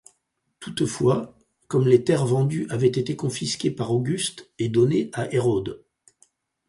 [0.59, 5.83] Toutefois comme les terres vendues avaient été confisquées par Auguste et données à Hérode.